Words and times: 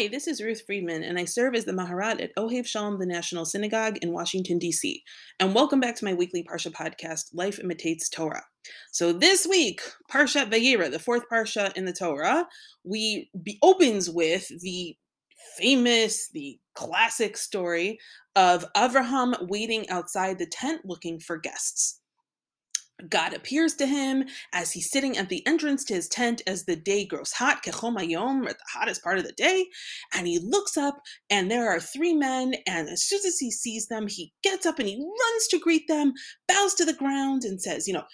Hi, 0.00 0.08
this 0.08 0.26
is 0.26 0.40
Ruth 0.40 0.62
Friedman, 0.64 1.02
and 1.02 1.18
I 1.18 1.26
serve 1.26 1.54
as 1.54 1.66
the 1.66 1.72
Maharat 1.72 2.22
at 2.22 2.34
Ohev 2.34 2.64
Shalom, 2.64 2.98
the 2.98 3.04
National 3.04 3.44
Synagogue 3.44 3.98
in 4.00 4.14
Washington, 4.14 4.58
D.C. 4.58 5.02
And 5.38 5.54
welcome 5.54 5.78
back 5.78 5.94
to 5.96 6.06
my 6.06 6.14
weekly 6.14 6.42
Parsha 6.42 6.72
podcast, 6.72 7.34
Life 7.34 7.58
Imitates 7.58 8.08
Torah. 8.08 8.46
So 8.92 9.12
this 9.12 9.46
week, 9.46 9.82
Parshat 10.10 10.50
Vayera, 10.50 10.90
the 10.90 10.98
fourth 10.98 11.24
Parsha 11.30 11.76
in 11.76 11.84
the 11.84 11.92
Torah, 11.92 12.48
we 12.82 13.28
be, 13.42 13.58
opens 13.62 14.08
with 14.08 14.48
the 14.62 14.96
famous, 15.58 16.30
the 16.32 16.58
classic 16.74 17.36
story 17.36 17.98
of 18.34 18.64
Avraham 18.74 19.50
waiting 19.50 19.86
outside 19.90 20.38
the 20.38 20.46
tent 20.46 20.80
looking 20.86 21.20
for 21.20 21.36
guests. 21.36 21.99
God 23.08 23.34
appears 23.34 23.74
to 23.74 23.86
him 23.86 24.24
as 24.52 24.72
he's 24.72 24.90
sitting 24.90 25.16
at 25.16 25.28
the 25.28 25.46
entrance 25.46 25.84
to 25.84 25.94
his 25.94 26.08
tent 26.08 26.42
as 26.46 26.64
the 26.64 26.76
day 26.76 27.04
grows 27.04 27.32
hot, 27.32 27.62
kechomayom, 27.62 28.46
or 28.46 28.52
the 28.52 28.58
hottest 28.72 29.02
part 29.02 29.18
of 29.18 29.24
the 29.24 29.32
day. 29.32 29.66
And 30.14 30.26
he 30.26 30.38
looks 30.38 30.76
up, 30.76 31.00
and 31.30 31.50
there 31.50 31.70
are 31.70 31.80
three 31.80 32.14
men. 32.14 32.54
And 32.66 32.88
as 32.88 33.02
soon 33.04 33.20
as 33.26 33.38
he 33.38 33.50
sees 33.50 33.86
them, 33.86 34.06
he 34.08 34.32
gets 34.42 34.66
up 34.66 34.78
and 34.78 34.88
he 34.88 34.96
runs 34.96 35.46
to 35.48 35.58
greet 35.58 35.88
them, 35.88 36.12
bows 36.48 36.74
to 36.74 36.84
the 36.84 36.92
ground, 36.92 37.44
and 37.44 37.60
says, 37.60 37.86
You 37.86 37.94
know, 37.94 38.04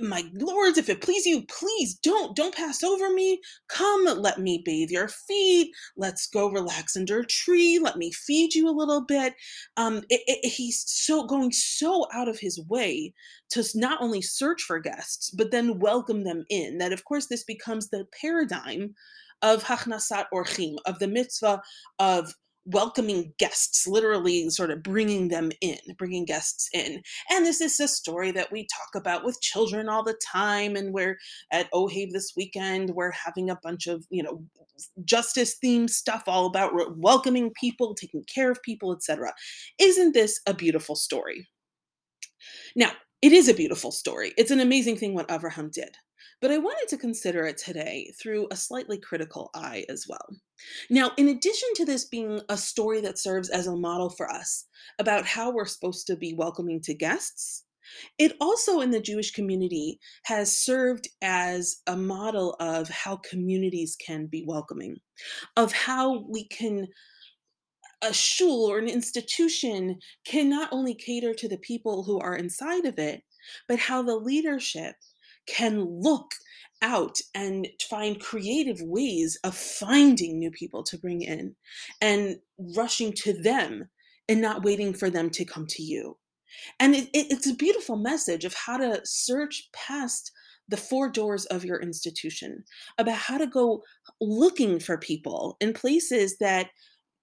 my 0.00 0.24
lords, 0.34 0.78
if 0.78 0.88
it 0.88 1.00
please 1.00 1.26
you, 1.26 1.42
please 1.46 1.94
don't, 1.94 2.34
don't 2.34 2.54
pass 2.54 2.82
over 2.82 3.10
me. 3.10 3.40
Come, 3.68 4.04
let 4.04 4.38
me 4.38 4.62
bathe 4.64 4.90
your 4.90 5.08
feet. 5.08 5.70
Let's 5.96 6.26
go 6.26 6.50
relax 6.50 6.96
under 6.96 7.20
a 7.20 7.26
tree. 7.26 7.78
Let 7.78 7.96
me 7.96 8.10
feed 8.12 8.54
you 8.54 8.68
a 8.68 8.70
little 8.70 9.04
bit. 9.04 9.34
Um, 9.76 9.98
it, 10.08 10.22
it, 10.26 10.48
he's 10.48 10.84
so 10.86 11.26
going 11.26 11.52
so 11.52 12.06
out 12.12 12.28
of 12.28 12.38
his 12.38 12.60
way 12.68 13.12
to 13.50 13.64
not 13.74 14.00
only 14.00 14.11
search 14.20 14.62
for 14.62 14.78
guests, 14.78 15.30
but 15.30 15.50
then 15.50 15.78
welcome 15.78 16.24
them 16.24 16.44
in. 16.50 16.78
That, 16.78 16.92
of 16.92 17.04
course, 17.04 17.26
this 17.26 17.44
becomes 17.44 17.88
the 17.88 18.06
paradigm 18.20 18.94
of 19.40 19.64
Hachnasat 19.64 20.26
Orchim, 20.32 20.76
of 20.86 20.98
the 20.98 21.08
mitzvah 21.08 21.62
of 21.98 22.34
welcoming 22.64 23.32
guests, 23.38 23.88
literally 23.88 24.48
sort 24.50 24.70
of 24.70 24.82
bringing 24.82 25.28
them 25.28 25.50
in, 25.60 25.78
bringing 25.98 26.24
guests 26.24 26.68
in. 26.72 27.02
And 27.30 27.44
this 27.44 27.60
is 27.60 27.80
a 27.80 27.88
story 27.88 28.30
that 28.32 28.52
we 28.52 28.66
talk 28.66 29.00
about 29.00 29.24
with 29.24 29.40
children 29.40 29.88
all 29.88 30.04
the 30.04 30.18
time. 30.24 30.76
And 30.76 30.94
we're 30.94 31.18
at 31.50 31.70
Ohev 31.72 32.10
this 32.12 32.34
weekend, 32.36 32.90
we're 32.90 33.10
having 33.10 33.50
a 33.50 33.58
bunch 33.62 33.86
of, 33.86 34.06
you 34.10 34.22
know, 34.22 34.44
justice 35.04 35.56
themed 35.62 35.90
stuff 35.90 36.24
all 36.26 36.46
about 36.46 36.72
welcoming 36.96 37.52
people, 37.58 37.94
taking 37.94 38.24
care 38.32 38.50
of 38.50 38.62
people, 38.62 38.92
etc. 38.92 39.32
Isn't 39.80 40.12
this 40.12 40.40
a 40.46 40.54
beautiful 40.54 40.94
story? 40.94 41.48
Now, 42.74 42.92
it 43.22 43.32
is 43.32 43.48
a 43.48 43.54
beautiful 43.54 43.92
story. 43.92 44.34
It's 44.36 44.50
an 44.50 44.60
amazing 44.60 44.96
thing 44.96 45.14
what 45.14 45.28
Avraham 45.28 45.70
did. 45.70 45.96
But 46.40 46.50
I 46.50 46.58
wanted 46.58 46.88
to 46.88 46.98
consider 46.98 47.46
it 47.46 47.56
today 47.56 48.12
through 48.20 48.48
a 48.50 48.56
slightly 48.56 48.98
critical 48.98 49.50
eye 49.54 49.84
as 49.88 50.06
well. 50.08 50.26
Now, 50.90 51.12
in 51.16 51.28
addition 51.28 51.68
to 51.76 51.84
this 51.84 52.04
being 52.04 52.40
a 52.48 52.56
story 52.56 53.00
that 53.02 53.18
serves 53.18 53.48
as 53.48 53.68
a 53.68 53.76
model 53.76 54.10
for 54.10 54.28
us 54.28 54.66
about 54.98 55.24
how 55.24 55.52
we're 55.52 55.66
supposed 55.66 56.08
to 56.08 56.16
be 56.16 56.34
welcoming 56.34 56.80
to 56.82 56.94
guests, 56.94 57.64
it 58.18 58.36
also 58.40 58.80
in 58.80 58.90
the 58.90 59.00
Jewish 59.00 59.32
community 59.32 60.00
has 60.24 60.56
served 60.56 61.08
as 61.20 61.76
a 61.86 61.96
model 61.96 62.56
of 62.58 62.88
how 62.88 63.16
communities 63.16 63.96
can 64.04 64.26
be 64.26 64.44
welcoming, 64.46 64.96
of 65.56 65.72
how 65.72 66.24
we 66.28 66.46
can 66.48 66.88
a 68.02 68.12
shul 68.12 68.64
or 68.64 68.78
an 68.78 68.88
institution 68.88 69.98
can 70.24 70.48
not 70.48 70.68
only 70.72 70.94
cater 70.94 71.34
to 71.34 71.48
the 71.48 71.58
people 71.58 72.02
who 72.02 72.18
are 72.18 72.36
inside 72.36 72.84
of 72.84 72.98
it, 72.98 73.22
but 73.68 73.78
how 73.78 74.02
the 74.02 74.16
leadership 74.16 74.96
can 75.46 75.84
look 75.84 76.32
out 76.82 77.18
and 77.34 77.68
find 77.88 78.20
creative 78.20 78.80
ways 78.82 79.38
of 79.44 79.54
finding 79.54 80.38
new 80.38 80.50
people 80.50 80.82
to 80.82 80.98
bring 80.98 81.22
in 81.22 81.54
and 82.00 82.36
rushing 82.76 83.12
to 83.12 83.32
them 83.32 83.88
and 84.28 84.40
not 84.40 84.64
waiting 84.64 84.92
for 84.92 85.08
them 85.08 85.30
to 85.30 85.44
come 85.44 85.66
to 85.68 85.82
you. 85.82 86.16
And 86.80 86.94
it, 86.94 87.08
it, 87.12 87.28
it's 87.30 87.48
a 87.48 87.54
beautiful 87.54 87.96
message 87.96 88.44
of 88.44 88.54
how 88.54 88.76
to 88.76 89.00
search 89.04 89.68
past 89.72 90.32
the 90.68 90.76
four 90.76 91.10
doors 91.10 91.44
of 91.46 91.64
your 91.64 91.80
institution, 91.80 92.64
about 92.98 93.16
how 93.16 93.36
to 93.36 93.46
go 93.46 93.82
looking 94.20 94.78
for 94.78 94.96
people 94.96 95.56
in 95.60 95.72
places 95.72 96.38
that 96.38 96.68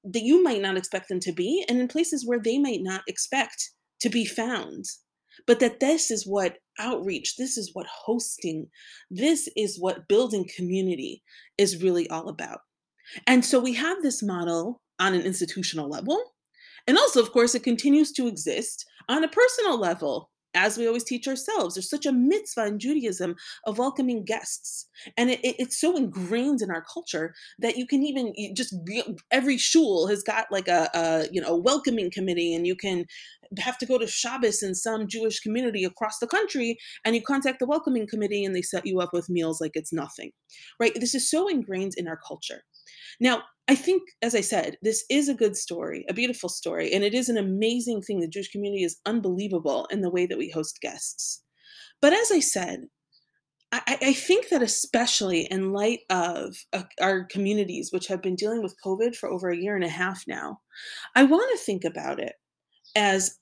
that 0.04 0.24
you 0.24 0.44
might 0.44 0.62
not 0.62 0.78
expect 0.78 1.10
them 1.10 1.20
to 1.22 1.32
be 1.32 1.66
and 1.68 1.80
in 1.80 1.88
places 1.88 2.26
where 2.26 2.40
they 2.40 2.58
might 2.58 2.82
not 2.82 3.02
expect 3.08 3.72
to 4.02 4.10
be 4.10 4.26
found. 4.26 4.86
But 5.48 5.60
that 5.60 5.80
this 5.80 6.12
is 6.12 6.28
what 6.28 6.58
outreach 6.80 7.36
this 7.38 7.58
is 7.58 7.72
what 7.74 7.88
hosting 7.88 8.68
this 9.12 9.50
is 9.56 9.80
what 9.80 10.08
building 10.08 10.50
community 10.56 11.24
is 11.58 11.82
really 11.84 12.10
all 12.10 12.30
about. 12.30 12.60
And 13.28 13.44
so 13.44 13.60
we 13.60 13.74
have 13.74 14.02
this 14.02 14.24
model 14.24 14.82
on 15.00 15.14
an 15.14 15.22
institutional 15.22 15.90
level 15.90 16.22
and 16.88 16.98
also 16.98 17.22
of 17.22 17.32
course 17.32 17.56
it 17.56 17.64
continues 17.64 18.12
to 18.14 18.28
exist 18.28 18.86
on 19.08 19.24
a 19.24 19.30
personal 19.30 19.80
level 19.80 20.30
as 20.60 20.78
we 20.78 20.86
always 20.86 21.06
teach 21.06 21.28
ourselves, 21.28 21.76
there's 21.76 21.90
such 21.90 22.06
a 22.06 22.12
mitzvah 22.12 22.68
in 22.68 22.80
Judaism 22.80 23.36
of 23.66 23.78
welcoming 23.78 24.26
guests. 24.26 24.88
And 25.16 25.30
it, 25.30 25.40
it, 25.42 25.56
it's 25.58 25.80
so 25.80 25.96
ingrained 25.96 26.62
in 26.62 26.70
our 26.70 26.84
culture 26.94 27.34
that 27.60 27.78
you 27.78 27.88
can 27.88 28.04
even 28.04 28.34
just 28.54 28.76
every 29.32 29.58
shul 29.58 30.08
has 30.08 30.22
got 30.22 30.48
like 30.52 30.68
a, 30.68 30.90
a 30.94 31.28
you 31.32 31.42
know 31.42 31.56
welcoming 31.56 32.12
committee, 32.12 32.54
and 32.54 32.68
you 32.68 32.76
can 32.76 33.06
have 33.58 33.78
to 33.78 33.86
go 33.86 33.98
to 33.98 34.06
Shabbos 34.06 34.62
in 34.62 34.76
some 34.76 35.08
Jewish 35.08 35.40
community 35.40 35.86
across 35.86 36.20
the 36.20 36.28
country, 36.28 36.78
and 37.06 37.16
you 37.16 37.22
contact 37.22 37.60
the 37.60 37.66
welcoming 37.66 38.06
committee, 38.06 38.44
and 38.44 38.54
they 38.54 38.62
set 38.62 38.86
you 38.86 39.00
up 39.00 39.14
with 39.14 39.30
meals 39.30 39.62
like 39.62 39.72
it's 39.76 39.94
nothing, 39.94 40.32
right? 40.80 40.94
This 41.00 41.16
is 41.16 41.30
so 41.32 41.48
ingrained 41.48 41.94
in 41.96 42.08
our 42.08 42.20
culture. 42.28 42.64
Now, 43.20 43.44
I 43.68 43.76
think, 43.76 44.04
as 44.22 44.34
I 44.34 44.42
said, 44.42 44.78
this 44.82 45.06
is 45.10 45.30
a 45.30 45.36
good 45.36 45.56
story, 45.56 46.06
a 46.10 46.14
beautiful 46.14 46.50
story, 46.50 46.92
and 46.92 47.04
it 47.04 47.14
is 47.14 47.30
an 47.30 47.38
amazing 47.38 48.02
thing. 48.02 48.20
The 48.20 48.28
Jewish 48.28 48.50
community 48.50 48.84
is 48.84 49.00
unbelievable 49.06 49.88
in 49.92 50.02
the 50.02 50.10
way 50.10 50.26
that 50.26 50.38
we 50.38 50.50
host 50.50 50.82
guests. 50.82 51.44
But 52.02 52.14
as 52.14 52.32
I 52.32 52.40
said, 52.40 52.86
I, 53.72 53.98
I 54.02 54.14
think 54.14 54.50
that 54.50 54.64
especially 54.64 55.42
in 55.52 55.74
light 55.74 56.00
of 56.10 56.56
uh, 56.74 56.84
our 57.00 57.26
communities, 57.26 57.92
which 57.92 58.08
have 58.08 58.22
been 58.22 58.36
dealing 58.36 58.64
with 58.64 58.76
COVID 58.84 59.16
for 59.16 59.30
over 59.30 59.50
a 59.52 59.58
year 59.58 59.76
and 59.76 59.84
a 59.84 59.90
half 59.90 60.24
now, 60.28 60.62
I 61.16 61.24
want 61.24 61.52
to 61.52 61.64
think 61.64 61.84
about 61.84 62.20
it 62.20 62.34
as 62.96 63.38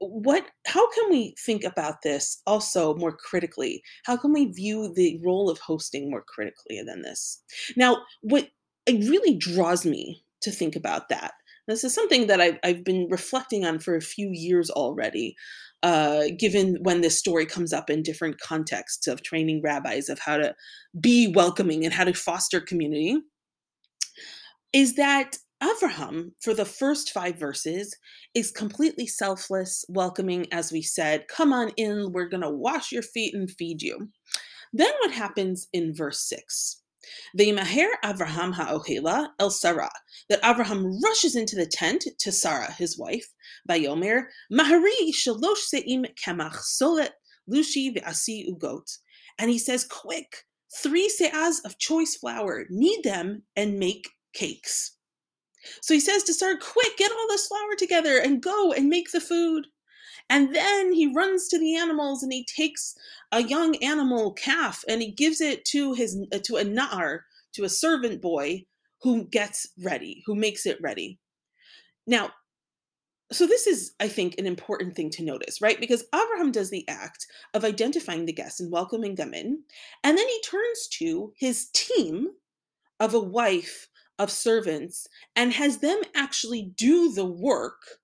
what 0.00 0.44
how 0.66 0.90
can 0.92 1.10
we 1.10 1.34
think 1.38 1.62
about 1.62 2.02
this 2.02 2.40
also 2.46 2.94
more 2.94 3.12
critically 3.12 3.82
how 4.04 4.16
can 4.16 4.32
we 4.32 4.46
view 4.46 4.92
the 4.94 5.20
role 5.22 5.50
of 5.50 5.58
hosting 5.58 6.10
more 6.10 6.24
critically 6.26 6.82
than 6.86 7.02
this 7.02 7.42
now 7.76 7.98
what 8.22 8.48
it 8.86 9.08
really 9.08 9.36
draws 9.36 9.84
me 9.84 10.24
to 10.42 10.50
think 10.50 10.76
about 10.76 11.08
that. 11.08 11.32
This 11.68 11.84
is 11.84 11.94
something 11.94 12.26
that 12.26 12.40
I've, 12.40 12.58
I've 12.64 12.84
been 12.84 13.06
reflecting 13.10 13.64
on 13.64 13.78
for 13.78 13.94
a 13.94 14.00
few 14.00 14.30
years 14.32 14.70
already, 14.70 15.36
uh, 15.82 16.24
given 16.38 16.78
when 16.82 17.00
this 17.00 17.18
story 17.18 17.46
comes 17.46 17.72
up 17.72 17.90
in 17.90 18.02
different 18.02 18.40
contexts 18.40 19.06
of 19.06 19.22
training 19.22 19.60
rabbis 19.62 20.08
of 20.08 20.18
how 20.18 20.38
to 20.38 20.54
be 21.00 21.32
welcoming 21.32 21.84
and 21.84 21.94
how 21.94 22.04
to 22.04 22.14
foster 22.14 22.60
community. 22.60 23.18
Is 24.72 24.94
that 24.96 25.36
Avraham, 25.62 26.32
for 26.40 26.54
the 26.54 26.64
first 26.64 27.12
five 27.12 27.38
verses, 27.38 27.94
is 28.34 28.50
completely 28.50 29.06
selfless, 29.06 29.84
welcoming, 29.88 30.46
as 30.52 30.72
we 30.72 30.80
said, 30.80 31.28
come 31.28 31.52
on 31.52 31.70
in, 31.76 32.12
we're 32.12 32.28
going 32.28 32.42
to 32.42 32.50
wash 32.50 32.90
your 32.90 33.02
feet 33.02 33.34
and 33.34 33.50
feed 33.50 33.82
you. 33.82 34.08
Then 34.72 34.90
what 35.00 35.12
happens 35.12 35.68
in 35.72 35.94
verse 35.94 36.20
six? 36.20 36.79
V'yimaher 37.38 37.88
Avraham 38.04 38.52
ha'ohela 38.52 39.30
el 39.38 39.50
Sarah, 39.50 39.90
that 40.28 40.42
Avraham 40.42 41.00
rushes 41.02 41.36
into 41.36 41.56
the 41.56 41.66
tent 41.66 42.06
to 42.18 42.32
Sarah, 42.32 42.72
his 42.72 42.98
wife, 42.98 43.26
Vayomer, 43.68 44.24
Mahari 44.52 45.10
shalosh 45.12 45.56
se'im 45.56 46.06
kemach 46.22 46.56
solet 46.56 47.10
lushi 47.50 47.96
ve'asi 47.96 48.46
ugot. 48.48 48.98
And 49.38 49.50
he 49.50 49.58
says, 49.58 49.84
quick, 49.84 50.44
three 50.82 51.08
se'az 51.08 51.60
of 51.64 51.78
choice 51.78 52.16
flour, 52.16 52.66
knead 52.68 53.04
them 53.04 53.42
and 53.56 53.78
make 53.78 54.08
cakes. 54.32 54.96
So 55.82 55.94
he 55.94 56.00
says 56.00 56.22
to 56.24 56.34
Sarah, 56.34 56.58
quick, 56.58 56.96
get 56.96 57.12
all 57.12 57.28
this 57.28 57.46
flour 57.46 57.76
together 57.76 58.18
and 58.18 58.42
go 58.42 58.72
and 58.72 58.88
make 58.88 59.10
the 59.12 59.20
food. 59.20 59.66
And 60.30 60.54
then 60.54 60.92
he 60.92 61.12
runs 61.12 61.48
to 61.48 61.58
the 61.58 61.76
animals 61.76 62.22
and 62.22 62.32
he 62.32 62.44
takes 62.44 62.94
a 63.32 63.42
young 63.42 63.76
animal 63.82 64.32
calf 64.32 64.84
and 64.88 65.02
he 65.02 65.10
gives 65.10 65.40
it 65.40 65.64
to 65.66 65.92
his 65.92 66.16
uh, 66.32 66.38
to 66.44 66.56
a 66.56 66.64
na'ar, 66.64 67.20
to 67.54 67.64
a 67.64 67.68
servant 67.68 68.22
boy 68.22 68.64
who 69.02 69.24
gets 69.24 69.66
ready, 69.82 70.22
who 70.24 70.36
makes 70.36 70.64
it 70.66 70.80
ready. 70.80 71.18
Now, 72.06 72.30
so 73.32 73.46
this 73.46 73.66
is 73.66 73.92
i 74.00 74.08
think 74.08 74.34
an 74.38 74.46
important 74.46 74.96
thing 74.96 75.08
to 75.08 75.22
notice 75.22 75.60
right 75.60 75.78
because 75.78 76.04
abraham 76.12 76.50
does 76.50 76.70
the 76.70 76.84
act 76.88 77.26
of 77.54 77.64
identifying 77.64 78.26
the 78.26 78.32
guests 78.32 78.58
and 78.58 78.72
welcoming 78.72 79.14
them 79.14 79.32
in 79.32 79.62
and 80.02 80.18
then 80.18 80.26
he 80.26 80.40
turns 80.42 80.88
to 80.88 81.32
his 81.36 81.68
team 81.72 82.28
of 82.98 83.14
a 83.14 83.20
wife 83.20 83.88
of 84.18 84.30
servants 84.30 85.06
and 85.36 85.52
has 85.52 85.78
them 85.78 86.00
actually 86.14 86.72
do 86.76 87.12
the 87.12 87.24
work 87.24 87.99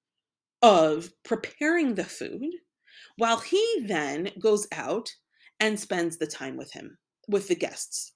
of 0.63 1.11
preparing 1.25 1.95
the 1.95 2.05
food 2.05 2.51
while 3.17 3.39
he 3.39 3.85
then 3.87 4.31
goes 4.41 4.67
out 4.73 5.11
and 5.61 5.79
spends 5.79 6.19
the 6.19 6.27
time 6.27 6.57
with 6.57 6.73
him 6.73 6.99
with 7.29 7.49
the 7.49 7.55
guests 7.55 8.13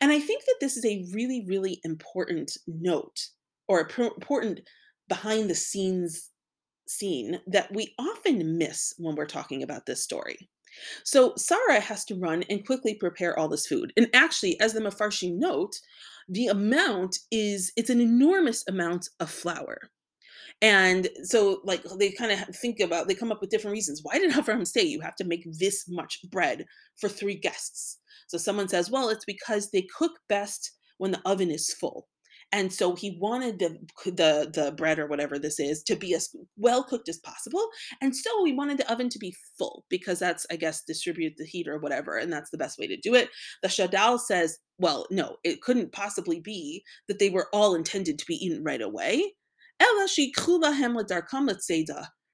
And 0.00 0.12
I 0.12 0.20
think 0.20 0.44
that 0.44 0.56
this 0.60 0.76
is 0.76 0.84
a 0.84 1.06
really, 1.12 1.44
really 1.46 1.80
important 1.84 2.56
note 2.66 3.28
or 3.68 3.80
important 3.80 4.60
behind 5.08 5.48
the 5.48 5.54
scenes 5.54 6.30
scene 6.86 7.40
that 7.46 7.72
we 7.74 7.94
often 7.98 8.58
miss 8.58 8.94
when 8.98 9.14
we're 9.14 9.26
talking 9.26 9.62
about 9.62 9.86
this 9.86 10.02
story. 10.02 10.50
So 11.04 11.34
Sarah 11.36 11.80
has 11.80 12.04
to 12.06 12.16
run 12.16 12.42
and 12.50 12.66
quickly 12.66 12.94
prepare 12.94 13.38
all 13.38 13.48
this 13.48 13.66
food. 13.66 13.92
And 13.96 14.08
actually, 14.12 14.58
as 14.60 14.72
the 14.72 14.80
Mafarshim 14.80 15.38
note, 15.38 15.76
the 16.28 16.48
amount 16.48 17.18
is 17.30 17.72
it's 17.76 17.90
an 17.90 18.00
enormous 18.00 18.64
amount 18.68 19.08
of 19.20 19.30
flour. 19.30 19.90
And 20.64 21.10
so, 21.24 21.60
like, 21.64 21.82
they 21.98 22.10
kind 22.10 22.32
of 22.32 22.56
think 22.56 22.80
about, 22.80 23.06
they 23.06 23.14
come 23.14 23.30
up 23.30 23.42
with 23.42 23.50
different 23.50 23.74
reasons. 23.74 24.00
Why 24.02 24.18
did 24.18 24.32
Avraham 24.32 24.66
say 24.66 24.82
you 24.82 24.98
have 25.02 25.14
to 25.16 25.24
make 25.24 25.46
this 25.58 25.84
much 25.90 26.18
bread 26.30 26.64
for 26.98 27.10
three 27.10 27.34
guests? 27.34 27.98
So 28.28 28.38
someone 28.38 28.68
says, 28.68 28.90
well, 28.90 29.10
it's 29.10 29.26
because 29.26 29.70
they 29.70 29.86
cook 29.98 30.12
best 30.26 30.72
when 30.96 31.10
the 31.10 31.20
oven 31.26 31.50
is 31.50 31.74
full. 31.74 32.08
And 32.50 32.72
so 32.72 32.94
he 32.94 33.18
wanted 33.20 33.58
the 33.58 33.76
the 34.06 34.50
the 34.54 34.72
bread 34.76 34.98
or 34.98 35.06
whatever 35.06 35.38
this 35.38 35.58
is 35.58 35.82
to 35.84 35.96
be 35.96 36.14
as 36.14 36.30
well 36.56 36.84
cooked 36.84 37.08
as 37.08 37.18
possible. 37.18 37.66
And 38.00 38.14
so 38.14 38.44
he 38.44 38.52
wanted 38.52 38.78
the 38.78 38.90
oven 38.92 39.08
to 39.10 39.18
be 39.18 39.34
full 39.58 39.84
because 39.88 40.18
that's 40.18 40.46
I 40.50 40.56
guess 40.56 40.84
distribute 40.84 41.34
the 41.36 41.46
heat 41.46 41.66
or 41.66 41.78
whatever 41.78 42.16
and 42.16 42.32
that's 42.32 42.50
the 42.50 42.58
best 42.58 42.78
way 42.78 42.86
to 42.86 42.96
do 42.96 43.14
it. 43.14 43.28
The 43.62 43.68
Shadal 43.68 44.20
says, 44.20 44.58
well, 44.78 45.06
no, 45.10 45.36
it 45.42 45.62
couldn't 45.62 45.92
possibly 45.92 46.38
be 46.38 46.84
that 47.08 47.18
they 47.18 47.30
were 47.30 47.48
all 47.52 47.74
intended 47.74 48.18
to 48.18 48.26
be 48.26 48.36
eaten 48.36 48.62
right 48.62 48.82
away. 48.82 49.32
Ella 49.80 50.06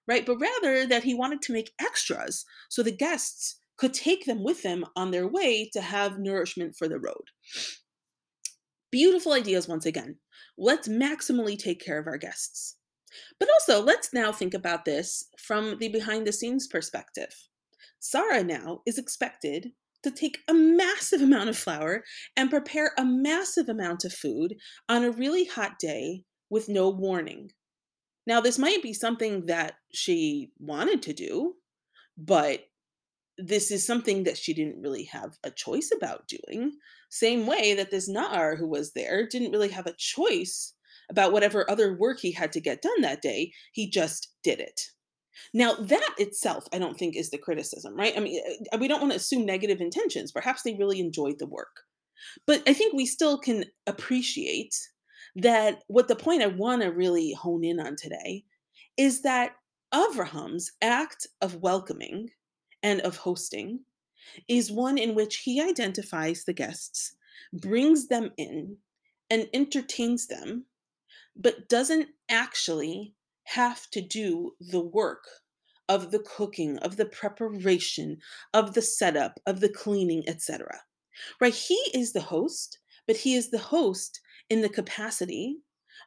right? 0.06 0.26
But 0.26 0.38
rather 0.40 0.86
that 0.86 1.04
he 1.04 1.14
wanted 1.14 1.42
to 1.42 1.52
make 1.52 1.72
extras 1.80 2.44
so 2.68 2.82
the 2.82 2.90
guests 2.90 3.56
could 3.76 3.94
take 3.94 4.26
them 4.26 4.42
with 4.42 4.62
them 4.62 4.84
on 4.96 5.10
their 5.10 5.26
way 5.26 5.70
to 5.72 5.80
have 5.80 6.18
nourishment 6.18 6.76
for 6.76 6.88
the 6.88 6.98
road. 6.98 7.30
Beautiful 8.90 9.32
ideas 9.32 9.68
once 9.68 9.86
again. 9.86 10.16
Let's 10.58 10.88
maximally 10.88 11.58
take 11.58 11.80
care 11.80 11.98
of 11.98 12.06
our 12.06 12.18
guests. 12.18 12.76
But 13.38 13.48
also, 13.50 13.82
let's 13.82 14.12
now 14.12 14.32
think 14.32 14.52
about 14.52 14.84
this 14.84 15.24
from 15.38 15.78
the 15.78 15.88
behind 15.88 16.26
the 16.26 16.32
scenes 16.32 16.66
perspective. 16.66 17.34
Sarah 18.00 18.44
now 18.44 18.82
is 18.86 18.98
expected 18.98 19.72
to 20.02 20.10
take 20.10 20.38
a 20.48 20.54
massive 20.54 21.20
amount 21.20 21.48
of 21.48 21.56
flour 21.56 22.02
and 22.36 22.50
prepare 22.50 22.92
a 22.98 23.04
massive 23.04 23.68
amount 23.68 24.04
of 24.04 24.12
food 24.12 24.56
on 24.88 25.04
a 25.04 25.10
really 25.10 25.44
hot 25.44 25.78
day 25.78 26.24
with 26.50 26.68
no 26.68 26.90
warning. 26.90 27.52
Now, 28.26 28.40
this 28.40 28.58
might 28.58 28.82
be 28.82 28.92
something 28.92 29.46
that 29.46 29.74
she 29.92 30.52
wanted 30.58 31.02
to 31.02 31.12
do, 31.12 31.54
but 32.18 32.60
this 33.38 33.70
is 33.70 33.86
something 33.86 34.24
that 34.24 34.36
she 34.36 34.52
didn't 34.52 34.82
really 34.82 35.04
have 35.04 35.38
a 35.42 35.50
choice 35.50 35.90
about 35.96 36.28
doing. 36.28 36.72
Same 37.08 37.46
way 37.46 37.74
that 37.74 37.90
this 37.90 38.10
Na'ar 38.10 38.58
who 38.58 38.68
was 38.68 38.92
there 38.92 39.26
didn't 39.26 39.52
really 39.52 39.70
have 39.70 39.86
a 39.86 39.94
choice 39.96 40.74
about 41.10 41.32
whatever 41.32 41.68
other 41.68 41.96
work 41.96 42.20
he 42.20 42.32
had 42.32 42.52
to 42.52 42.60
get 42.60 42.82
done 42.82 43.00
that 43.00 43.22
day. 43.22 43.52
He 43.72 43.88
just 43.88 44.34
did 44.44 44.60
it. 44.60 44.80
Now, 45.54 45.74
that 45.74 46.14
itself, 46.18 46.66
I 46.72 46.78
don't 46.78 46.98
think 46.98 47.16
is 47.16 47.30
the 47.30 47.38
criticism, 47.38 47.96
right? 47.96 48.12
I 48.16 48.20
mean, 48.20 48.40
uh, 48.72 48.78
we 48.78 48.88
don't 48.88 49.00
want 49.00 49.12
to 49.12 49.16
assume 49.16 49.46
negative 49.46 49.80
intentions. 49.80 50.32
Perhaps 50.32 50.62
they 50.62 50.74
really 50.74 51.00
enjoyed 51.00 51.38
the 51.38 51.46
work. 51.46 51.80
But 52.46 52.62
I 52.68 52.74
think 52.74 52.92
we 52.92 53.06
still 53.06 53.38
can 53.38 53.64
appreciate 53.86 54.76
that 55.36 55.82
what 55.86 56.08
the 56.08 56.16
point 56.16 56.42
I 56.42 56.48
want 56.48 56.82
to 56.82 56.88
really 56.88 57.32
hone 57.32 57.64
in 57.64 57.80
on 57.80 57.96
today 57.96 58.44
is 58.96 59.22
that 59.22 59.56
Avraham's 59.92 60.72
act 60.82 61.26
of 61.40 61.62
welcoming 61.62 62.30
and 62.82 63.00
of 63.00 63.16
hosting 63.16 63.80
is 64.48 64.70
one 64.70 64.98
in 64.98 65.14
which 65.14 65.38
he 65.38 65.60
identifies 65.60 66.44
the 66.44 66.52
guests, 66.52 67.14
brings 67.52 68.08
them 68.08 68.30
in, 68.36 68.76
and 69.30 69.48
entertains 69.52 70.26
them, 70.26 70.66
but 71.36 71.68
doesn't 71.68 72.08
actually 72.28 73.14
have 73.44 73.88
to 73.90 74.00
do 74.00 74.52
the 74.60 74.80
work 74.80 75.24
of 75.88 76.12
the 76.12 76.20
cooking, 76.20 76.78
of 76.78 76.96
the 76.96 77.06
preparation, 77.06 78.18
of 78.54 78.74
the 78.74 78.82
setup, 78.82 79.40
of 79.46 79.60
the 79.60 79.68
cleaning, 79.68 80.22
etc. 80.28 80.80
Right? 81.40 81.54
He 81.54 81.74
is 81.92 82.12
the 82.12 82.20
host, 82.20 82.78
but 83.06 83.16
he 83.16 83.34
is 83.34 83.50
the 83.50 83.58
host 83.58 84.20
in 84.50 84.60
the 84.60 84.68
capacity 84.68 85.58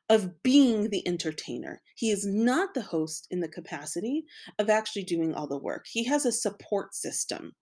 of 0.10 0.44
being 0.44 0.90
the 0.90 1.08
entertainer. 1.08 1.82
He 1.96 2.12
is 2.12 2.26
not 2.26 2.74
the 2.74 2.82
host 2.82 3.28
in 3.32 3.40
the 3.40 3.48
capacity 3.48 4.26
of 4.60 4.70
actually 4.70 5.04
doing 5.04 5.34
all 5.34 5.48
the 5.48 5.58
work. 5.58 5.86
He 5.92 6.04
has 6.06 6.26
a 6.26 6.32
support 6.32 6.94
system 6.94 7.54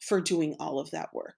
for 0.00 0.20
doing 0.20 0.54
all 0.60 0.78
of 0.78 0.90
that 0.92 1.08
work. 1.12 1.34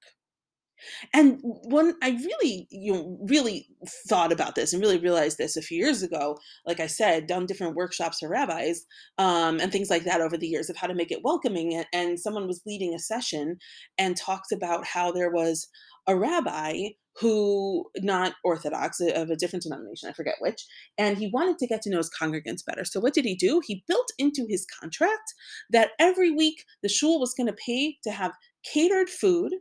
And 1.12 1.38
when 1.43 1.94
I 2.02 2.11
really, 2.11 2.67
you 2.70 2.93
know, 2.93 3.19
really 3.29 3.67
thought 4.08 4.32
about 4.32 4.55
this 4.55 4.73
and 4.73 4.81
really 4.81 4.99
realized 4.99 5.38
this 5.38 5.56
a 5.56 5.62
few 5.62 5.79
years 5.79 6.02
ago, 6.02 6.38
like 6.67 6.81
I 6.81 6.87
said, 6.87 7.26
done 7.26 7.47
different 7.47 7.76
workshops 7.76 8.19
for 8.20 8.31
rabbis 8.31 8.87
um, 9.19 9.61
and 9.61 9.70
things 9.70 9.91
like 9.91 10.05
that 10.05 10.20
over 10.20 10.37
the 10.37 10.49
years 10.49 10.70
of 10.70 10.76
how 10.76 10.87
to 10.87 10.94
make 10.94 11.12
it 11.12 11.20
welcoming. 11.23 11.75
And, 11.75 11.87
and 11.93 12.20
someone 12.20 12.47
was 12.47 12.62
leading 12.67 12.94
a 12.94 12.99
session 12.99 13.58
and 13.99 14.17
talked 14.17 14.52
about 14.52 14.87
how 14.87 15.12
there 15.12 15.31
was 15.31 15.69
a 16.06 16.17
rabbi 16.17 16.91
who 17.19 17.85
not 17.99 18.35
orthodox 18.45 19.01
uh, 19.01 19.12
of 19.15 19.31
a 19.31 19.37
different 19.37 19.62
denomination 19.62 20.09
i 20.09 20.12
forget 20.12 20.37
which 20.41 20.65
and 20.99 21.19
he 21.19 21.31
wanted 21.33 21.59
to 21.59 21.67
get 21.67 21.83
to 21.83 21.91
know 21.91 21.99
his 21.99 22.11
congregants 22.11 22.65
better. 22.65 22.85
So 22.85 23.01
what 23.01 23.15
did 23.15 23.25
he 23.25 23.35
do? 23.35 23.61
He 23.65 23.85
built 23.87 24.11
into 24.19 24.47
his 24.49 24.67
contract 24.67 25.35
that 25.71 25.91
every 25.99 26.31
week 26.31 26.65
the 26.83 26.89
shul 26.89 27.21
was 27.21 27.35
going 27.35 27.47
to 27.47 27.53
pay 27.53 27.99
to 28.05 28.11
have 28.11 28.33
catered 28.65 29.09
food 29.09 29.55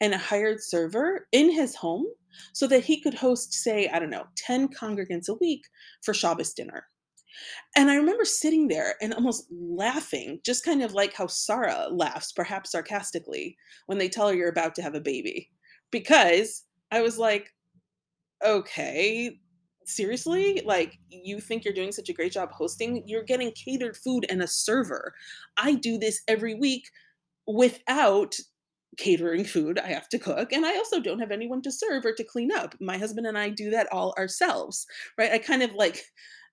and 0.00 0.14
a 0.14 0.18
hired 0.18 0.62
server 0.62 1.26
in 1.32 1.50
his 1.50 1.76
home 1.76 2.06
so 2.52 2.66
that 2.66 2.84
he 2.84 3.00
could 3.00 3.14
host 3.14 3.52
say 3.52 3.88
i 3.88 3.98
don't 3.98 4.10
know 4.10 4.24
10 4.36 4.68
congregants 4.68 5.28
a 5.28 5.34
week 5.34 5.62
for 6.02 6.14
shabbos 6.14 6.52
dinner. 6.52 6.86
And 7.76 7.90
I 7.90 7.94
remember 7.94 8.24
sitting 8.24 8.66
there 8.66 8.96
and 9.00 9.14
almost 9.14 9.46
laughing, 9.50 10.40
just 10.44 10.64
kind 10.64 10.82
of 10.82 10.94
like 10.94 11.14
how 11.14 11.28
Sarah 11.28 11.86
laughs, 11.88 12.32
perhaps 12.32 12.72
sarcastically, 12.72 13.56
when 13.86 13.98
they 13.98 14.08
tell 14.08 14.28
her 14.28 14.34
you're 14.34 14.48
about 14.48 14.74
to 14.74 14.82
have 14.82 14.96
a 14.96 15.00
baby. 15.00 15.48
Because 15.92 16.64
I 16.90 17.02
was 17.02 17.18
like, 17.18 17.52
okay, 18.44 19.38
seriously? 19.84 20.62
Like, 20.64 20.98
you 21.08 21.40
think 21.40 21.64
you're 21.64 21.74
doing 21.74 21.92
such 21.92 22.08
a 22.08 22.14
great 22.14 22.32
job 22.32 22.50
hosting? 22.52 23.02
You're 23.06 23.24
getting 23.24 23.52
catered 23.52 23.96
food 23.96 24.26
and 24.30 24.42
a 24.42 24.46
server. 24.46 25.14
I 25.56 25.74
do 25.74 25.98
this 25.98 26.22
every 26.28 26.54
week 26.54 26.84
without 27.46 28.36
catering 28.96 29.44
food 29.44 29.78
I 29.78 29.88
have 29.88 30.08
to 30.10 30.18
cook 30.18 30.52
and 30.52 30.66
I 30.66 30.76
also 30.76 31.00
don't 31.00 31.20
have 31.20 31.30
anyone 31.30 31.62
to 31.62 31.72
serve 31.72 32.04
or 32.04 32.12
to 32.12 32.24
clean 32.24 32.52
up. 32.52 32.74
My 32.80 32.98
husband 32.98 33.26
and 33.26 33.38
I 33.38 33.48
do 33.48 33.70
that 33.70 33.88
all 33.92 34.14
ourselves, 34.18 34.86
right? 35.16 35.32
I 35.32 35.38
kind 35.38 35.62
of 35.62 35.72
like 35.74 36.04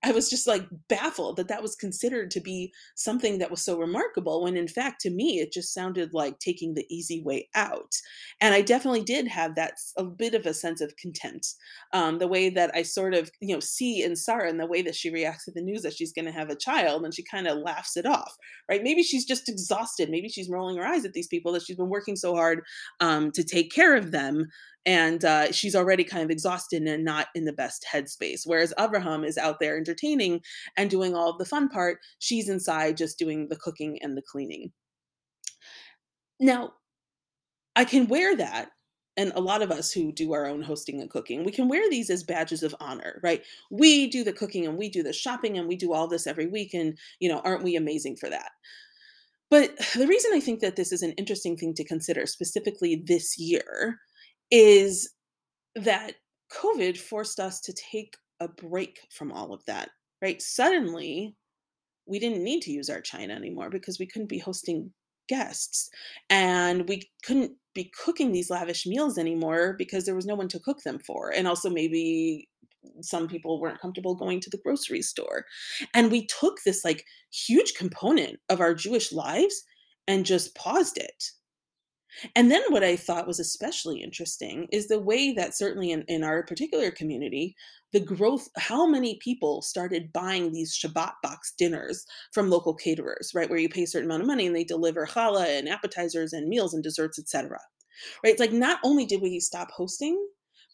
I 0.04 0.12
was 0.12 0.30
just 0.30 0.46
like 0.48 0.64
baffled 0.90 1.38
that 1.38 1.48
that 1.48 1.62
was 1.62 1.76
considered 1.76 2.30
to 2.32 2.40
be 2.40 2.72
something 2.96 3.40
that 3.40 3.50
was 3.50 3.64
so 3.64 3.80
remarkable 3.80 4.44
when 4.44 4.56
in 4.56 4.68
fact 4.68 5.02
to 5.02 5.10
me 5.10 5.40
it 5.40 5.52
just 5.52 5.74
sounded 5.74 6.14
like 6.14 6.38
taking 6.40 6.74
the 6.76 6.86
easy 6.90 7.22
way 7.24 7.50
out. 7.56 7.94
And 8.40 8.54
I 8.54 8.62
definitely 8.62 9.02
did 9.04 9.28
have 9.28 9.56
that 9.56 9.74
a 9.98 10.04
bit 10.04 10.36
of 10.36 10.46
a 10.46 10.54
sense 10.54 10.82
of 10.82 10.96
contempt. 10.98 11.56
Um, 11.94 12.20
the 12.20 12.28
way 12.28 12.50
that 12.50 12.72
I 12.76 12.84
sort 12.84 13.16
of, 13.16 13.32
you 13.42 13.56
know, 13.56 13.60
see 13.60 14.04
in 14.04 14.16
Sarah 14.16 14.50
and 14.50 14.60
the 14.60 14.68
way 14.68 14.84
that 14.84 14.96
she 14.96 15.10
reacts 15.10 15.46
to 15.46 15.52
the 15.52 15.62
news 15.62 15.82
that 15.82 15.94
she's 15.94 16.14
going 16.14 16.26
to 16.26 16.32
have 16.32 16.50
a 16.50 16.56
child 16.56 17.04
and 17.04 17.14
she 17.14 17.24
kind 17.24 17.48
of 17.48 17.58
laughs 17.58 17.98
it 17.98 18.06
off, 18.06 18.36
right? 18.70 18.84
Maybe 18.84 19.02
she's 19.02 19.26
just 19.26 19.50
exhausted. 19.50 20.10
Maybe 20.12 20.30
she's 20.30 20.50
rolling 20.50 20.78
her 20.78 20.86
eyes 20.86 21.06
at 21.06 21.14
these 21.14 21.28
people 21.28 21.52
that 21.54 21.64
she's 21.64 21.78
been 21.78 21.90
working 21.90 22.16
so 22.16 22.36
hard 22.36 22.62
um, 23.00 23.32
to 23.32 23.44
take 23.44 23.72
care 23.72 23.96
of 23.96 24.12
them 24.12 24.46
and 24.86 25.26
uh, 25.26 25.52
she's 25.52 25.76
already 25.76 26.04
kind 26.04 26.24
of 26.24 26.30
exhausted 26.30 26.84
and 26.84 27.04
not 27.04 27.28
in 27.36 27.46
the 27.46 27.54
best 27.54 27.86
headspace. 27.92 28.42
Whereas 28.46 28.74
Abraham 28.80 29.24
is 29.24 29.38
out 29.38 29.60
there 29.60 29.78
entertaining 29.78 30.42
and 30.78 30.90
doing 30.90 31.14
all 31.14 31.38
the 31.38 31.46
fun 31.46 31.68
part. 31.68 32.00
She's 32.20 32.48
inside 32.50 32.98
just 32.98 33.20
doing 33.20 33.50
the 33.50 33.58
cooking 33.58 34.00
and 34.02 34.16
the 34.16 34.22
cleaning. 34.22 34.72
Now, 36.40 36.74
I 37.76 37.86
can 37.86 38.08
wear 38.08 38.36
that. 38.38 38.70
And 39.18 39.32
a 39.36 39.42
lot 39.42 39.64
of 39.64 39.72
us 39.72 39.92
who 39.92 40.12
do 40.12 40.34
our 40.34 40.46
own 40.46 40.62
hosting 40.62 41.02
and 41.02 41.10
cooking, 41.10 41.44
we 41.44 41.52
can 41.52 41.68
wear 41.68 41.90
these 41.90 42.12
as 42.12 42.24
badges 42.24 42.62
of 42.62 42.76
honor, 42.80 43.20
right? 43.24 43.44
We 43.72 44.08
do 44.08 44.24
the 44.24 44.32
cooking 44.32 44.68
and 44.68 44.78
we 44.78 44.90
do 44.90 45.02
the 45.02 45.12
shopping 45.12 45.58
and 45.58 45.68
we 45.68 45.76
do 45.76 45.92
all 45.92 46.08
this 46.08 46.28
every 46.28 46.46
week. 46.46 46.76
And, 46.76 46.96
you 47.20 47.28
know, 47.28 47.40
aren't 47.40 47.64
we 47.64 47.76
amazing 47.76 48.18
for 48.18 48.30
that? 48.30 48.52
But 49.50 49.76
the 49.96 50.06
reason 50.06 50.32
I 50.34 50.40
think 50.40 50.60
that 50.60 50.76
this 50.76 50.92
is 50.92 51.02
an 51.02 51.14
interesting 51.14 51.58
thing 51.58 51.74
to 51.76 51.84
consider, 51.84 52.28
specifically 52.28 53.04
this 53.08 53.40
year, 53.40 54.00
is 54.52 55.14
that 55.76 56.16
COVID 56.52 56.98
forced 56.98 57.40
us 57.40 57.62
to 57.62 57.74
take 57.74 58.16
a 58.40 58.48
break 58.48 59.00
from 59.12 59.32
all 59.32 59.54
of 59.54 59.64
that, 59.66 59.90
right? 60.22 60.42
Suddenly, 60.42 61.36
we 62.06 62.20
didn't 62.20 62.44
need 62.44 62.62
to 62.62 62.72
use 62.72 62.90
our 62.90 63.02
china 63.02 63.34
anymore 63.34 63.70
because 63.70 64.00
we 64.00 64.06
couldn't 64.06 64.30
be 64.30 64.40
hosting 64.40 64.92
guests 65.28 65.90
and 66.30 66.88
we 66.88 67.04
couldn't 67.24 67.52
be 67.76 67.92
cooking 68.04 68.32
these 68.32 68.50
lavish 68.50 68.86
meals 68.86 69.18
anymore 69.18 69.76
because 69.78 70.06
there 70.06 70.16
was 70.16 70.26
no 70.26 70.36
one 70.36 70.48
to 70.48 70.60
cook 70.60 70.82
them 70.84 71.00
for. 71.00 71.32
And 71.36 71.48
also, 71.48 71.70
maybe 71.70 72.48
some 73.02 73.28
people 73.28 73.60
weren't 73.60 73.82
comfortable 73.82 74.16
going 74.16 74.40
to 74.40 74.50
the 74.50 74.60
grocery 74.64 75.02
store. 75.02 75.46
And 75.94 76.12
we 76.12 76.26
took 76.28 76.60
this 76.64 76.86
like 76.86 77.06
huge 77.32 77.74
component 77.74 78.40
of 78.50 78.62
our 78.62 78.74
Jewish 78.74 79.12
lives 79.12 79.64
and 80.08 80.26
just 80.26 80.56
paused 80.56 80.98
it 80.98 81.32
And 82.36 82.50
then 82.50 82.64
what 82.70 82.84
I 82.84 82.96
thought 82.96 83.28
was 83.28 83.40
especially 83.40 84.02
interesting 84.02 84.68
is 84.72 84.88
the 84.88 85.00
way 85.00 85.34
that 85.34 85.56
certainly 85.56 85.92
in, 85.92 86.04
in 86.04 86.24
our 86.24 86.44
particular 86.44 86.92
community, 86.92 87.56
the 87.94 88.00
growth, 88.00 88.48
how 88.58 88.86
many 88.86 89.18
people 89.22 89.62
started 89.62 90.12
buying 90.14 90.52
these 90.52 90.78
Shabbat 90.78 91.14
box 91.24 91.54
dinners 91.58 92.06
from 92.34 92.50
local 92.50 92.74
caterers, 92.74 93.32
right? 93.34 93.50
Where 93.50 93.60
you 93.60 93.70
pay 93.70 93.84
a 93.84 93.88
certain 93.88 94.10
amount 94.10 94.24
of 94.24 94.28
money 94.28 94.48
and 94.48 94.56
they 94.56 94.64
deliver 94.64 95.06
challah 95.06 95.60
and 95.60 95.70
appetizers 95.70 96.34
and 96.34 96.48
meals 96.48 96.74
and 96.74 96.84
desserts, 96.84 97.18
etc. 97.20 97.60
Right? 98.24 98.32
It's 98.32 98.40
like 98.40 98.52
not 98.52 98.80
only 98.84 99.06
did 99.06 99.22
we 99.22 99.40
stop 99.40 99.72
hosting, 99.72 100.22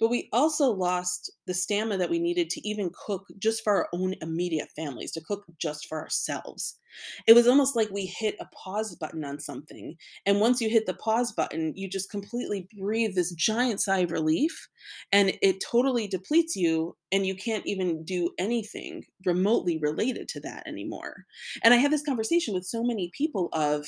but 0.03 0.09
we 0.09 0.27
also 0.33 0.69
lost 0.69 1.31
the 1.47 1.53
stamina 1.53 1.97
that 1.97 2.09
we 2.09 2.19
needed 2.19 2.49
to 2.49 2.67
even 2.67 2.91
cook 2.93 3.25
just 3.39 3.63
for 3.63 3.71
our 3.71 3.87
own 3.93 4.15
immediate 4.19 4.67
families, 4.75 5.13
to 5.13 5.21
cook 5.21 5.45
just 5.61 5.87
for 5.87 5.97
ourselves. 5.97 6.77
It 7.25 7.31
was 7.31 7.47
almost 7.47 7.77
like 7.77 7.89
we 7.89 8.07
hit 8.07 8.35
a 8.41 8.49
pause 8.53 8.97
button 8.97 9.23
on 9.23 9.39
something. 9.39 9.95
And 10.25 10.41
once 10.41 10.59
you 10.59 10.69
hit 10.69 10.87
the 10.87 10.93
pause 10.93 11.31
button, 11.31 11.71
you 11.77 11.87
just 11.87 12.11
completely 12.11 12.67
breathe 12.77 13.15
this 13.15 13.31
giant 13.31 13.79
sigh 13.79 13.99
of 13.99 14.11
relief 14.11 14.67
and 15.13 15.37
it 15.41 15.63
totally 15.65 16.09
depletes 16.09 16.57
you. 16.57 16.97
And 17.13 17.25
you 17.25 17.33
can't 17.33 17.65
even 17.65 18.03
do 18.03 18.31
anything 18.37 19.05
remotely 19.25 19.77
related 19.77 20.27
to 20.29 20.41
that 20.41 20.67
anymore. 20.67 21.23
And 21.63 21.73
I 21.73 21.77
had 21.77 21.93
this 21.93 22.03
conversation 22.03 22.53
with 22.53 22.65
so 22.65 22.83
many 22.83 23.09
people 23.17 23.47
of, 23.53 23.87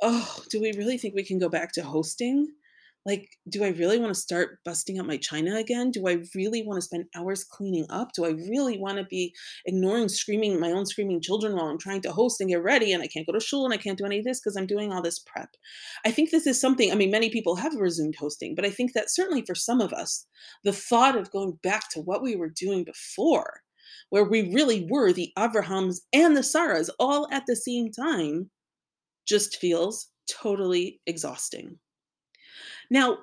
oh, 0.00 0.44
do 0.48 0.60
we 0.60 0.70
really 0.76 0.96
think 0.96 1.16
we 1.16 1.24
can 1.24 1.40
go 1.40 1.48
back 1.48 1.72
to 1.72 1.82
hosting? 1.82 2.52
Like 3.08 3.26
do 3.48 3.64
i 3.64 3.68
really 3.68 3.98
want 3.98 4.14
to 4.14 4.20
start 4.20 4.58
busting 4.64 4.98
out 4.98 5.06
my 5.06 5.16
china 5.16 5.56
again? 5.56 5.90
Do 5.90 6.06
i 6.06 6.18
really 6.34 6.62
want 6.62 6.76
to 6.76 6.82
spend 6.82 7.06
hours 7.16 7.42
cleaning 7.42 7.86
up? 7.88 8.10
Do 8.14 8.26
i 8.26 8.30
really 8.50 8.78
want 8.78 8.98
to 8.98 9.04
be 9.04 9.34
ignoring 9.66 10.08
screaming 10.08 10.60
my 10.60 10.70
own 10.70 10.84
screaming 10.86 11.20
children 11.20 11.56
while 11.56 11.68
i'm 11.68 11.78
trying 11.78 12.02
to 12.02 12.12
host 12.12 12.40
and 12.40 12.50
get 12.50 12.62
ready 12.62 12.92
and 12.92 13.02
i 13.02 13.08
can't 13.08 13.26
go 13.26 13.32
to 13.32 13.40
school 13.40 13.64
and 13.64 13.74
i 13.74 13.78
can't 13.78 13.98
do 13.98 14.04
any 14.04 14.18
of 14.18 14.24
this 14.24 14.40
because 14.40 14.56
i'm 14.56 14.66
doing 14.66 14.92
all 14.92 15.02
this 15.02 15.18
prep? 15.20 15.48
I 16.04 16.10
think 16.10 16.30
this 16.30 16.46
is 16.46 16.60
something 16.60 16.92
i 16.92 16.94
mean 16.94 17.10
many 17.10 17.30
people 17.30 17.56
have 17.56 17.74
resumed 17.74 18.16
hosting 18.16 18.54
but 18.54 18.66
i 18.66 18.70
think 18.70 18.92
that 18.92 19.10
certainly 19.10 19.42
for 19.44 19.54
some 19.54 19.80
of 19.80 19.92
us 19.92 20.26
the 20.62 20.72
thought 20.72 21.16
of 21.16 21.32
going 21.32 21.58
back 21.62 21.88
to 21.90 22.00
what 22.00 22.22
we 22.22 22.36
were 22.36 22.50
doing 22.50 22.84
before 22.84 23.62
where 24.10 24.24
we 24.24 24.52
really 24.52 24.86
were 24.90 25.12
the 25.12 25.32
avrahams 25.38 26.00
and 26.12 26.36
the 26.36 26.42
saras 26.42 26.90
all 26.98 27.26
at 27.32 27.44
the 27.46 27.56
same 27.56 27.90
time 27.90 28.50
just 29.26 29.56
feels 29.56 30.10
totally 30.30 31.00
exhausting 31.06 31.78
now, 32.90 33.18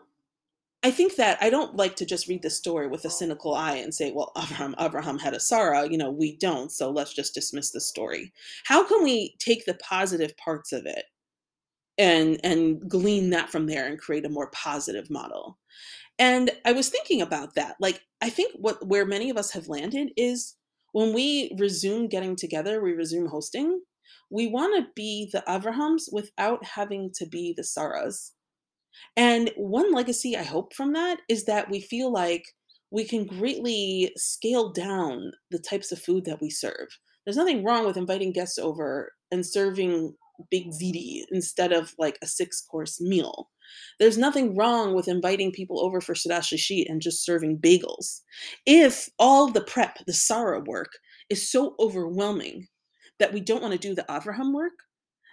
I 0.85 0.91
think 0.91 1.15
that 1.15 1.39
I 1.41 1.49
don't 1.49 1.75
like 1.75 1.95
to 1.95 2.05
just 2.05 2.27
read 2.27 2.43
the 2.43 2.49
story 2.51 2.87
with 2.87 3.05
a 3.05 3.09
cynical 3.09 3.55
eye 3.55 3.77
and 3.77 3.91
say, 3.91 4.11
well, 4.11 4.31
Abraham, 4.37 4.75
Abraham 4.79 5.17
had 5.17 5.33
a 5.33 5.39
Sarah. 5.39 5.89
You 5.89 5.97
know, 5.97 6.11
we 6.11 6.37
don't. 6.37 6.71
So 6.71 6.91
let's 6.91 7.11
just 7.11 7.33
dismiss 7.33 7.71
the 7.71 7.81
story. 7.81 8.31
How 8.65 8.83
can 8.85 9.03
we 9.03 9.35
take 9.39 9.65
the 9.65 9.73
positive 9.75 10.37
parts 10.37 10.71
of 10.71 10.85
it 10.85 11.05
and 11.97 12.39
and 12.43 12.87
glean 12.87 13.31
that 13.31 13.49
from 13.49 13.65
there 13.65 13.87
and 13.87 13.97
create 13.97 14.25
a 14.25 14.29
more 14.29 14.51
positive 14.51 15.09
model? 15.09 15.57
And 16.19 16.51
I 16.65 16.71
was 16.73 16.89
thinking 16.89 17.19
about 17.19 17.55
that. 17.55 17.77
Like, 17.79 18.01
I 18.21 18.29
think 18.29 18.53
what 18.55 18.85
where 18.85 19.05
many 19.07 19.31
of 19.31 19.37
us 19.37 19.51
have 19.51 19.67
landed 19.67 20.11
is 20.15 20.55
when 20.91 21.13
we 21.13 21.51
resume 21.57 22.07
getting 22.07 22.35
together, 22.35 22.79
we 22.79 22.93
resume 22.93 23.25
hosting. 23.25 23.81
We 24.29 24.45
want 24.45 24.77
to 24.77 24.91
be 24.95 25.29
the 25.33 25.43
Avrahams 25.47 26.03
without 26.11 26.63
having 26.63 27.09
to 27.15 27.25
be 27.25 27.53
the 27.57 27.63
Sarahs 27.63 28.31
and 29.15 29.51
one 29.55 29.93
legacy 29.93 30.35
I 30.35 30.43
hope 30.43 30.73
from 30.73 30.93
that 30.93 31.19
is 31.29 31.45
that 31.45 31.69
we 31.69 31.81
feel 31.81 32.11
like 32.11 32.43
we 32.91 33.03
can 33.05 33.25
greatly 33.25 34.11
scale 34.15 34.71
down 34.71 35.31
the 35.51 35.59
types 35.59 35.91
of 35.91 36.01
food 36.01 36.25
that 36.25 36.41
we 36.41 36.49
serve. 36.49 36.87
There's 37.25 37.37
nothing 37.37 37.63
wrong 37.63 37.85
with 37.85 37.97
inviting 37.97 38.31
guests 38.31 38.57
over 38.57 39.11
and 39.31 39.45
serving 39.45 40.13
big 40.51 40.69
ziti 40.69 41.23
instead 41.31 41.71
of 41.71 41.93
like 41.97 42.17
a 42.21 42.27
six 42.27 42.61
course 42.61 43.01
meal. 43.01 43.49
There's 43.99 44.17
nothing 44.17 44.55
wrong 44.55 44.93
with 44.93 45.07
inviting 45.07 45.51
people 45.51 45.83
over 45.83 46.01
for 46.01 46.13
Seudah 46.13 46.39
Shlishit 46.39 46.85
and 46.87 47.01
just 47.01 47.25
serving 47.25 47.59
bagels. 47.59 48.21
If 48.65 49.09
all 49.17 49.51
the 49.51 49.61
prep, 49.61 49.97
the 50.05 50.13
Sara 50.13 50.61
work, 50.65 50.91
is 51.29 51.51
so 51.51 51.75
overwhelming 51.79 52.67
that 53.19 53.33
we 53.33 53.41
don't 53.41 53.61
want 53.61 53.73
to 53.73 53.79
do 53.79 53.95
the 53.95 54.05
Avraham 54.09 54.53
work, 54.53 54.73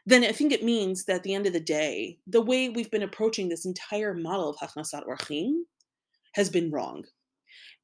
then 0.04 0.24
I 0.24 0.32
think 0.32 0.52
it 0.52 0.64
means 0.64 1.04
that 1.04 1.16
at 1.16 1.22
the 1.22 1.34
end 1.34 1.46
of 1.46 1.52
the 1.52 1.60
day, 1.60 2.18
the 2.26 2.42
way 2.42 2.68
we've 2.68 2.90
been 2.90 3.02
approaching 3.02 3.48
this 3.48 3.64
entire 3.64 4.14
model 4.14 4.50
of 4.50 4.56
Hachnasat 4.56 5.06
Orchim 5.06 5.62
has 6.34 6.50
been 6.50 6.70
wrong. 6.70 7.04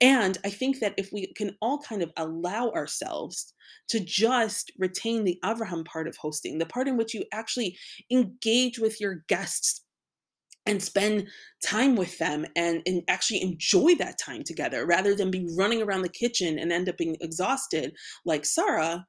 And 0.01 0.39
I 0.45 0.51
think 0.51 0.81
that 0.81 0.95
if 0.97 1.13
we 1.13 1.33
can 1.35 1.57
all 1.61 1.81
kind 1.81 2.03
of 2.03 2.13
allow 2.17 2.71
ourselves 2.71 3.53
to 3.89 4.01
just 4.01 4.71
retain 4.79 5.25
the 5.25 5.39
Avraham 5.45 5.85
part 5.85 6.07
of 6.07 6.17
hosting, 6.17 6.59
the 6.59 6.67
part 6.67 6.89
in 6.89 6.97
which 6.97 7.15
you 7.15 7.25
actually 7.33 7.77
engage 8.11 8.79
with 8.79 9.01
your 9.01 9.25
guests 9.29 9.83
and 10.67 10.83
spend 10.83 11.27
time 11.65 11.97
with 11.97 12.19
them 12.19 12.45
and, 12.55 12.83
and 12.87 13.03
actually 13.09 13.43
enjoy 13.43 13.95
that 13.97 14.19
time 14.19 14.45
together 14.45 14.87
rather 14.87 15.15
than 15.15 15.31
be 15.31 15.49
running 15.57 15.83
around 15.83 16.03
the 16.03 16.09
kitchen 16.09 16.59
and 16.59 16.71
end 16.71 16.89
up 16.89 16.99
being 16.99 17.17
exhausted 17.21 17.95
like 18.27 18.45
Sarah, 18.45 19.07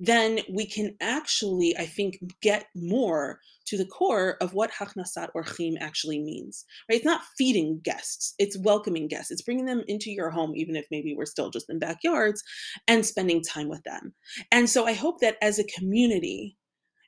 then 0.00 0.40
we 0.50 0.66
can 0.66 0.96
actually, 1.02 1.76
I 1.78 1.84
think, 1.84 2.18
get 2.40 2.66
more 2.74 3.38
to 3.66 3.76
the 3.76 3.84
core 3.84 4.38
of 4.40 4.54
what 4.54 4.72
Hachnasat 4.72 5.28
Orchim 5.36 5.74
actually 5.78 6.18
means. 6.18 6.64
Right? 6.88 6.96
It's 6.96 7.04
not 7.04 7.20
feeding 7.36 7.80
guests, 7.84 8.34
it's 8.38 8.58
welcoming 8.58 9.08
guests. 9.08 9.30
It's 9.30 9.42
bringing 9.42 9.66
them 9.66 9.84
into 9.86 10.10
your 10.10 10.30
home, 10.30 10.52
even 10.56 10.74
if 10.74 10.86
maybe 10.90 11.14
we're 11.14 11.26
still 11.26 11.50
just 11.50 11.68
in 11.68 11.78
backyards, 11.78 12.42
and 12.88 13.04
spending 13.04 13.42
time 13.42 13.68
with 13.68 13.82
them. 13.84 14.14
And 14.50 14.68
so 14.68 14.86
I 14.86 14.94
hope 14.94 15.20
that 15.20 15.36
as 15.42 15.58
a 15.58 15.64
community, 15.64 16.56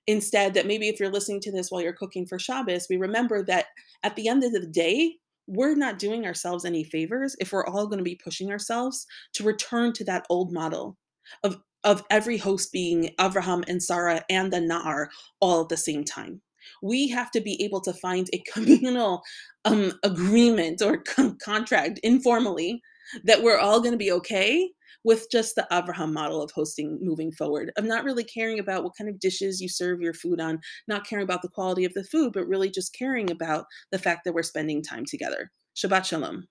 instead, 0.07 0.53
that 0.55 0.67
maybe 0.67 0.89
if 0.89 1.01
you're 1.01 1.11
listening 1.11 1.41
to 1.41 1.53
this 1.53 1.71
while 1.71 1.81
you're 1.81 1.95
cooking 1.95 2.27
for 2.27 2.39
Shabbos, 2.39 2.89
we 2.91 2.99
remember 2.99 3.43
that 3.45 3.67
at 4.03 4.17
the 4.17 4.29
end 4.29 4.45
of 4.45 4.53
the 4.53 4.67
day, 4.67 5.17
we're 5.47 5.75
not 5.75 5.99
doing 5.99 6.27
ourselves 6.27 6.65
any 6.65 6.85
favors 6.85 7.35
if 7.41 7.53
we're 7.53 7.67
all 7.67 7.87
going 7.87 7.99
to 7.99 8.05
be 8.05 8.21
pushing 8.23 8.51
ourselves 8.51 9.07
to 9.33 9.45
return 9.45 9.93
to 9.95 10.05
that 10.05 10.27
old 10.29 10.53
model 10.53 10.99
of 11.43 11.59
of 11.85 12.03
every 12.11 12.39
host 12.39 12.73
being 12.73 13.11
Avraham 13.19 13.65
and 13.69 13.83
Sarah 13.83 14.25
and 14.31 14.53
the 14.53 14.59
Na'ar 14.59 15.07
all 15.41 15.62
at 15.62 15.69
the 15.69 15.77
same 15.77 16.05
time. 16.05 16.41
We 16.83 17.09
have 17.09 17.31
to 17.33 17.41
be 17.41 17.62
able 17.62 17.81
to 17.83 17.93
find 17.93 18.29
a 18.33 18.43
communal 18.53 19.23
um, 19.65 19.93
agreement 20.03 20.83
or 20.83 20.99
con- 20.99 21.39
contract 21.43 22.01
informally 22.03 22.81
that 23.25 23.43
we're 23.43 23.59
all 23.59 23.81
going 23.81 23.93
to 23.93 23.99
be 23.99 24.12
okay 24.12 24.71
with 25.05 25.27
just 25.31 25.57
the 25.57 25.67
Avraham 25.73 26.12
model 26.12 26.43
of 26.43 26.53
hosting 26.53 26.99
moving 27.03 27.33
forward, 27.33 27.73
of 27.77 27.85
not 27.85 28.05
really 28.05 28.25
caring 28.25 28.61
about 28.61 28.85
what 28.85 28.97
kind 28.97 29.11
of 29.11 29.19
dishes 29.19 29.61
you 29.61 29.69
serve 29.69 30.01
your 30.01 30.15
food 30.15 30.41
on, 30.41 30.61
not 30.87 31.07
caring 31.07 31.25
about 31.25 31.43
the 31.43 31.49
quality 31.49 31.85
of 31.85 31.93
the 31.95 32.05
food, 32.05 32.33
but 32.33 32.47
really 32.47 32.71
just 32.71 32.97
caring 32.97 33.31
about 33.31 33.67
the 33.91 33.99
fact 33.99 34.21
that 34.25 34.33
we're 34.33 34.43
spending 34.43 34.83
time 34.83 35.05
together. 35.05 35.51
Shabbat 35.77 36.05
Shalom. 36.05 36.47